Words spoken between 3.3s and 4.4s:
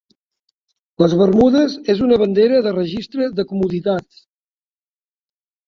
de comoditats.